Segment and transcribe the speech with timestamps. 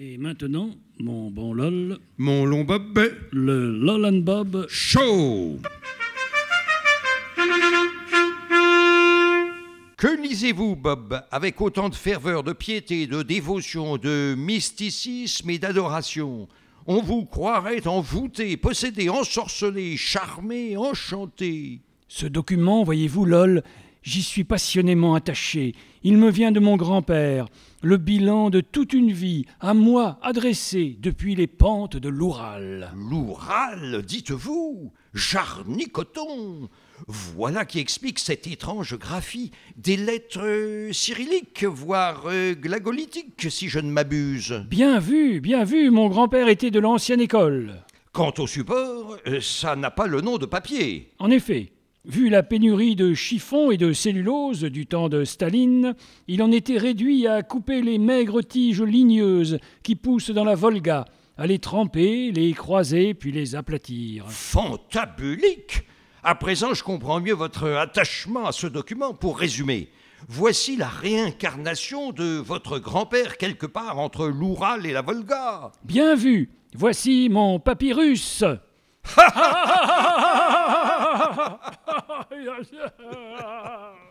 [0.00, 0.70] Et maintenant,
[1.00, 3.00] mon bon LOL, Mon long bob
[3.32, 4.66] le LOL and Bob.
[4.68, 5.58] chaud.
[9.96, 16.46] Que lisez-vous, Bob, avec autant de ferveur, de piété, de dévotion, de mysticisme et d'adoration?
[16.86, 21.80] On vous croirait envoûté, possédé, ensorcelé, charmé, enchanté.
[22.06, 23.64] Ce document, voyez-vous, LOL,
[24.08, 25.74] j'y suis passionnément attaché.
[26.02, 27.46] Il me vient de mon grand-père,
[27.82, 32.90] le bilan de toute une vie, à moi adressé depuis les pentes de l'Oural.
[32.96, 36.70] L'Oural, dites-vous Jarnicoton
[37.06, 43.90] Voilà qui explique cette étrange graphie des lettres cyrilliques, voire euh, glagolitiques, si je ne
[43.90, 44.64] m'abuse.
[44.70, 47.84] Bien vu, bien vu, mon grand-père était de l'ancienne école.
[48.12, 51.12] Quant au support, euh, ça n'a pas le nom de papier.
[51.18, 51.72] En effet,
[52.08, 55.94] vu la pénurie de chiffon et de cellulose du temps de Staline,
[56.26, 61.04] il en était réduit à couper les maigres tiges ligneuses qui poussent dans la Volga,
[61.36, 64.24] à les tremper, les croiser, puis les aplatir.
[64.28, 65.82] Fantabulique
[66.24, 69.12] À présent, je comprends mieux votre attachement à ce document.
[69.12, 69.90] Pour résumer,
[70.28, 75.72] voici la réincarnation de votre grand-père quelque part entre l'Oural et la Volga.
[75.84, 78.44] Bien vu, voici mon papyrus.
[82.30, 84.07] 哎呀是啊。